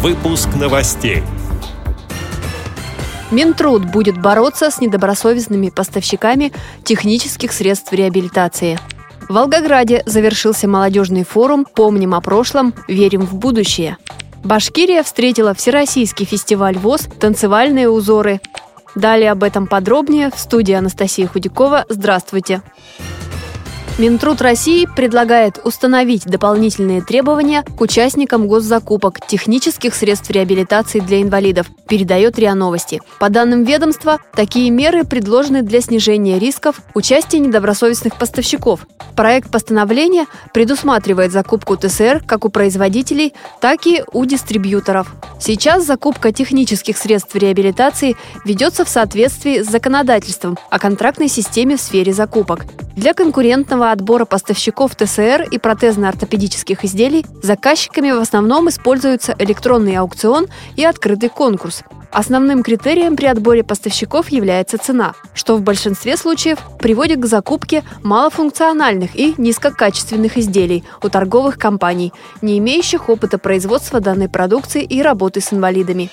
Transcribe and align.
Выпуск 0.00 0.50
новостей. 0.54 1.24
Минтруд 3.32 3.84
будет 3.84 4.16
бороться 4.16 4.70
с 4.70 4.80
недобросовестными 4.80 5.70
поставщиками 5.70 6.52
технических 6.84 7.52
средств 7.52 7.92
реабилитации. 7.92 8.78
В 9.28 9.34
Волгограде 9.34 10.04
завершился 10.06 10.68
молодежный 10.68 11.24
форум 11.24 11.66
«Помним 11.66 12.14
о 12.14 12.20
прошлом, 12.20 12.74
верим 12.86 13.22
в 13.22 13.34
будущее». 13.34 13.96
Башкирия 14.44 15.02
встретила 15.02 15.52
Всероссийский 15.52 16.26
фестиваль 16.26 16.78
ВОЗ 16.78 17.08
«Танцевальные 17.18 17.90
узоры». 17.90 18.40
Далее 18.94 19.32
об 19.32 19.42
этом 19.42 19.66
подробнее 19.66 20.30
в 20.30 20.38
студии 20.38 20.74
Анастасия 20.74 21.26
Худякова. 21.26 21.86
Здравствуйте! 21.88 22.62
Минтруд 23.98 24.40
России 24.42 24.86
предлагает 24.86 25.58
установить 25.64 26.24
дополнительные 26.24 27.02
требования 27.02 27.64
к 27.64 27.80
участникам 27.80 28.46
госзакупок 28.46 29.26
технических 29.26 29.92
средств 29.92 30.30
реабилитации 30.30 31.00
для 31.00 31.20
инвалидов, 31.20 31.66
передает 31.88 32.38
РИА 32.38 32.54
Новости. 32.54 33.00
По 33.18 33.28
данным 33.28 33.64
ведомства, 33.64 34.20
такие 34.34 34.70
меры 34.70 35.02
предложены 35.02 35.62
для 35.62 35.80
снижения 35.80 36.38
рисков 36.38 36.80
участия 36.94 37.40
недобросовестных 37.40 38.14
поставщиков. 38.14 38.86
Проект 39.16 39.50
постановления 39.50 40.26
предусматривает 40.54 41.32
закупку 41.32 41.76
ТСР 41.76 42.22
как 42.24 42.44
у 42.44 42.50
производителей, 42.50 43.34
так 43.60 43.84
и 43.88 44.04
у 44.12 44.24
дистрибьюторов. 44.24 45.12
Сейчас 45.40 45.84
закупка 45.84 46.30
технических 46.30 46.96
средств 46.96 47.34
реабилитации 47.34 48.16
ведется 48.44 48.84
в 48.84 48.88
соответствии 48.88 49.62
с 49.62 49.66
законодательством 49.68 50.56
о 50.70 50.78
контрактной 50.78 51.26
системе 51.26 51.76
в 51.76 51.80
сфере 51.80 52.12
закупок. 52.12 52.64
Для 52.94 53.14
конкурентного 53.14 53.87
отбора 53.92 54.24
поставщиков 54.24 54.94
ТСР 54.94 55.46
и 55.50 55.58
протезно-ортопедических 55.58 56.84
изделий 56.84 57.24
заказчиками 57.42 58.10
в 58.10 58.20
основном 58.20 58.68
используются 58.68 59.34
электронный 59.38 59.96
аукцион 59.96 60.46
и 60.76 60.84
открытый 60.84 61.28
конкурс. 61.28 61.82
Основным 62.10 62.62
критерием 62.62 63.16
при 63.16 63.26
отборе 63.26 63.62
поставщиков 63.62 64.30
является 64.30 64.78
цена, 64.78 65.14
что 65.34 65.56
в 65.56 65.62
большинстве 65.62 66.16
случаев 66.16 66.58
приводит 66.78 67.20
к 67.20 67.26
закупке 67.26 67.84
малофункциональных 68.02 69.14
и 69.14 69.34
низкокачественных 69.36 70.38
изделий 70.38 70.84
у 71.02 71.10
торговых 71.10 71.58
компаний, 71.58 72.12
не 72.40 72.58
имеющих 72.58 73.08
опыта 73.10 73.36
производства 73.38 74.00
данной 74.00 74.28
продукции 74.28 74.82
и 74.82 75.02
работы 75.02 75.40
с 75.40 75.52
инвалидами. 75.52 76.10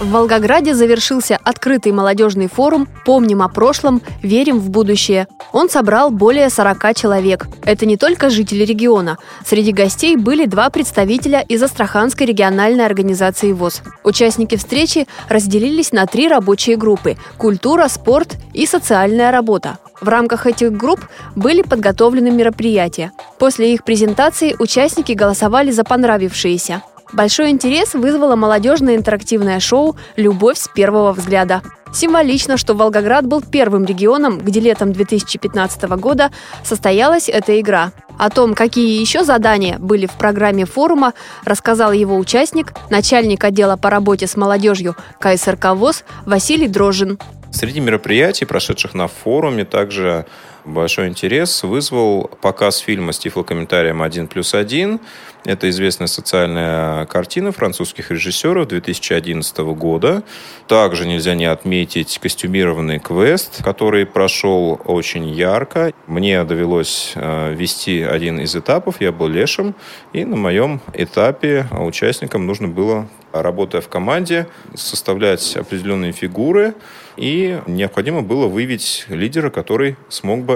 В 0.00 0.12
Волгограде 0.12 0.74
завершился 0.74 1.38
открытый 1.44 1.92
молодежный 1.92 2.48
форум 2.48 2.88
«Помним 3.04 3.42
о 3.42 3.50
прошлом, 3.50 4.00
верим 4.22 4.58
в 4.58 4.70
будущее». 4.70 5.28
Он 5.52 5.68
собрал 5.68 6.10
более 6.10 6.48
40 6.48 6.96
человек. 6.96 7.46
Это 7.64 7.84
не 7.84 7.98
только 7.98 8.30
жители 8.30 8.64
региона. 8.64 9.18
Среди 9.44 9.72
гостей 9.72 10.16
были 10.16 10.46
два 10.46 10.70
представителя 10.70 11.42
из 11.42 11.62
Астраханской 11.62 12.26
региональной 12.26 12.86
организации 12.86 13.52
ВОЗ. 13.52 13.82
Участники 14.02 14.56
встречи 14.56 15.06
разделились 15.28 15.92
на 15.92 16.06
три 16.06 16.28
рабочие 16.28 16.78
группы– 16.78 17.18
культура, 17.36 17.86
спорт 17.88 18.38
и 18.54 18.64
социальная 18.64 19.30
работа. 19.30 19.76
В 20.00 20.08
рамках 20.08 20.46
этих 20.46 20.72
групп 20.72 21.00
были 21.36 21.60
подготовлены 21.60 22.30
мероприятия. 22.30 23.12
После 23.38 23.74
их 23.74 23.84
презентации 23.84 24.56
участники 24.58 25.12
голосовали 25.12 25.70
за 25.70 25.84
понравившиеся. 25.84 26.82
Большой 27.12 27.50
интерес 27.50 27.94
вызвало 27.94 28.36
молодежное 28.36 28.96
интерактивное 28.96 29.58
шоу 29.58 29.96
«Любовь 30.16 30.58
с 30.58 30.68
первого 30.68 31.12
взгляда». 31.12 31.62
Символично, 31.92 32.56
что 32.56 32.74
Волгоград 32.74 33.26
был 33.26 33.42
первым 33.42 33.84
регионом, 33.84 34.38
где 34.38 34.60
летом 34.60 34.92
2015 34.92 35.82
года 35.98 36.30
состоялась 36.62 37.28
эта 37.28 37.58
игра. 37.60 37.90
О 38.16 38.30
том, 38.30 38.54
какие 38.54 39.00
еще 39.00 39.24
задания 39.24 39.78
были 39.78 40.06
в 40.06 40.12
программе 40.12 40.66
форума, 40.66 41.14
рассказал 41.44 41.90
его 41.90 42.16
участник, 42.16 42.74
начальник 42.90 43.42
отдела 43.42 43.76
по 43.76 43.90
работе 43.90 44.28
с 44.28 44.36
молодежью 44.36 44.94
КСРК 45.18 45.74
ВОЗ 45.74 46.04
Василий 46.26 46.68
Дрожин. 46.68 47.18
Среди 47.50 47.80
мероприятий, 47.80 48.44
прошедших 48.44 48.94
на 48.94 49.08
форуме, 49.08 49.64
также 49.64 50.26
большой 50.64 51.08
интерес 51.08 51.62
вызвал 51.62 52.30
показ 52.40 52.78
фильма 52.78 53.12
с 53.12 53.18
тифлокомментарием 53.18 54.02
«Один 54.02 54.28
плюс 54.28 54.54
один». 54.54 55.00
Это 55.44 55.70
известная 55.70 56.06
социальная 56.06 57.06
картина 57.06 57.50
французских 57.50 58.10
режиссеров 58.10 58.68
2011 58.68 59.58
года. 59.58 60.22
Также 60.66 61.06
нельзя 61.06 61.34
не 61.34 61.46
отметить 61.46 62.18
костюмированный 62.18 62.98
квест, 62.98 63.62
который 63.62 64.04
прошел 64.04 64.78
очень 64.84 65.30
ярко. 65.30 65.92
Мне 66.06 66.44
довелось 66.44 67.12
э, 67.14 67.54
вести 67.54 68.02
один 68.02 68.38
из 68.38 68.54
этапов, 68.54 69.00
я 69.00 69.12
был 69.12 69.28
лешим, 69.28 69.74
и 70.12 70.24
на 70.26 70.36
моем 70.36 70.82
этапе 70.92 71.66
участникам 71.72 72.46
нужно 72.46 72.68
было 72.68 73.08
работая 73.32 73.80
в 73.80 73.88
команде, 73.88 74.46
составлять 74.74 75.56
определенные 75.56 76.12
фигуры, 76.12 76.74
и 77.16 77.60
необходимо 77.66 78.22
было 78.22 78.46
выявить 78.46 79.04
лидера, 79.08 79.50
который 79.50 79.96
смог 80.08 80.40
бы 80.40 80.49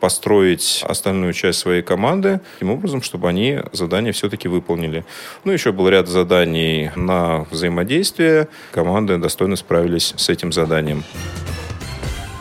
построить 0.00 0.82
остальную 0.88 1.32
часть 1.34 1.58
своей 1.58 1.82
команды 1.82 2.40
таким 2.54 2.70
образом, 2.70 3.02
чтобы 3.02 3.28
они 3.28 3.60
задание 3.72 4.12
все-таки 4.12 4.48
выполнили. 4.48 5.04
Ну, 5.44 5.52
еще 5.52 5.72
был 5.72 5.88
ряд 5.88 6.08
заданий 6.08 6.90
на 6.96 7.46
взаимодействие. 7.50 8.48
Команды 8.72 9.18
достойно 9.18 9.56
справились 9.56 10.14
с 10.16 10.28
этим 10.28 10.52
заданием. 10.52 11.04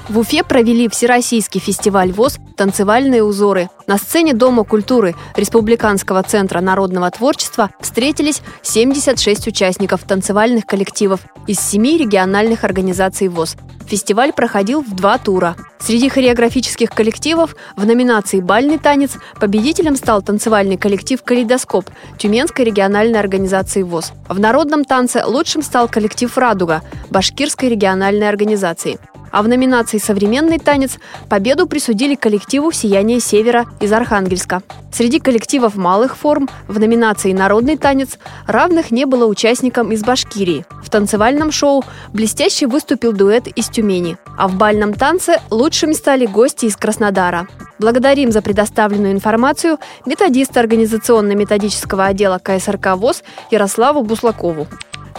В 0.09 0.18
Уфе 0.18 0.44
провели 0.44 0.90
Всероссийский 0.90 1.59
фестиваль 1.59 2.12
ВОЗ 2.12 2.40
«Танцевальные 2.58 3.24
узоры». 3.24 3.70
На 3.86 4.00
сцене 4.00 4.34
Дома 4.34 4.64
культуры 4.64 5.14
Республиканского 5.36 6.24
центра 6.24 6.62
народного 6.62 7.12
творчества 7.12 7.70
встретились 7.80 8.42
76 8.64 9.46
участников 9.46 10.02
танцевальных 10.06 10.66
коллективов 10.66 11.20
из 11.46 11.59
семи 11.59 11.96
региональных 11.96 12.64
организаций 12.64 13.28
ВОЗ. 13.28 13.56
Фестиваль 13.86 14.34
проходил 14.34 14.81
в 14.81 14.96
два 14.96 15.20
тура. 15.20 15.56
Среди 15.80 16.09
хореографических 16.09 16.90
коллективов 16.90 17.56
в 17.76 17.86
номинации 17.86 18.40
«Бальный 18.40 18.80
танец» 18.80 19.12
победителем 19.40 19.96
стал 19.96 20.24
танцевальный 20.24 20.78
коллектив 20.78 21.22
«Калейдоскоп» 21.24 21.86
Тюменской 22.18 22.66
региональной 22.66 23.20
организации 23.20 23.84
ВОЗ. 23.84 24.14
В 24.28 24.40
народном 24.40 24.86
танце 24.86 25.24
лучшим 25.24 25.62
стал 25.62 25.88
коллектив 25.88 26.36
«Радуга» 26.36 26.81
Башкирской 27.12 27.70
региональной 27.70 28.28
организации. 28.28 29.00
А 29.31 29.41
в 29.41 29.47
номинации 29.47 29.97
«Современный 29.97 30.59
танец» 30.59 30.97
победу 31.29 31.67
присудили 31.67 32.16
коллективу 32.16 32.72
«Сияние 32.72 33.19
Севера» 33.19 33.66
из 33.79 33.91
Архангельска. 33.91 34.62
Среди 34.91 35.19
коллективов 35.19 35.75
малых 35.75 36.17
форм 36.17 36.50
в 36.67 36.79
номинации 36.79 37.31
«Народный 37.31 37.78
танец» 37.78 38.17
равных 38.47 38.91
не 38.91 39.06
было 39.06 39.25
участникам 39.25 39.91
из 39.91 40.03
Башкирии. 40.03 40.66
В 40.84 40.90
танцевальном 40.90 41.51
шоу 41.51 41.84
блестяще 42.12 42.67
выступил 42.67 43.13
дуэт 43.13 43.47
из 43.47 43.69
Тюмени. 43.69 44.17
А 44.38 44.47
в 44.47 44.56
бальном 44.56 44.94
танце 44.94 45.40
лучшими 45.51 45.94
стали 45.94 46.25
гости 46.25 46.66
из 46.66 46.75
Краснодара. 46.75 47.47
Благодарим 47.78 48.31
за 48.31 48.41
предоставленную 48.41 49.13
информацию 49.13 49.78
методиста 50.06 50.59
организационно-методического 50.59 52.06
отдела 52.06 52.40
КСРК 52.40 52.96
ВОЗ 52.96 53.23
Ярославу 53.51 54.03
Буслакову. 54.03 54.67